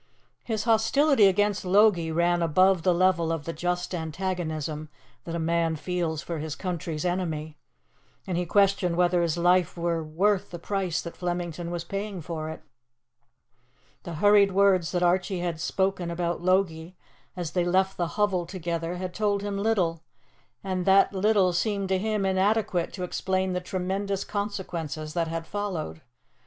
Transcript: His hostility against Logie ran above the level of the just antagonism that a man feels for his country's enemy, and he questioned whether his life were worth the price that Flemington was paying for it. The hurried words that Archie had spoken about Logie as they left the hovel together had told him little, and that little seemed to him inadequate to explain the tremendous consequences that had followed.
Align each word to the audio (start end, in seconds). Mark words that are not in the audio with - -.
His 0.43 0.63
hostility 0.63 1.27
against 1.27 1.63
Logie 1.63 2.11
ran 2.11 2.41
above 2.41 2.81
the 2.81 2.91
level 2.91 3.31
of 3.31 3.45
the 3.45 3.53
just 3.53 3.93
antagonism 3.93 4.89
that 5.25 5.35
a 5.35 5.37
man 5.37 5.75
feels 5.75 6.23
for 6.23 6.39
his 6.39 6.55
country's 6.55 7.05
enemy, 7.05 7.59
and 8.25 8.35
he 8.35 8.47
questioned 8.47 8.95
whether 8.95 9.21
his 9.21 9.37
life 9.37 9.77
were 9.77 10.03
worth 10.03 10.49
the 10.49 10.57
price 10.57 11.03
that 11.03 11.15
Flemington 11.15 11.69
was 11.69 11.83
paying 11.83 12.19
for 12.19 12.49
it. 12.49 12.63
The 14.01 14.15
hurried 14.15 14.53
words 14.53 14.91
that 14.91 15.03
Archie 15.03 15.41
had 15.41 15.61
spoken 15.61 16.09
about 16.09 16.41
Logie 16.41 16.97
as 17.35 17.51
they 17.51 17.63
left 17.63 17.95
the 17.95 18.07
hovel 18.17 18.47
together 18.47 18.95
had 18.95 19.13
told 19.13 19.43
him 19.43 19.55
little, 19.59 20.01
and 20.63 20.87
that 20.87 21.13
little 21.13 21.53
seemed 21.53 21.89
to 21.89 21.99
him 21.99 22.25
inadequate 22.25 22.91
to 22.93 23.03
explain 23.03 23.53
the 23.53 23.61
tremendous 23.61 24.23
consequences 24.23 25.13
that 25.13 25.27
had 25.27 25.45
followed. 25.45 26.01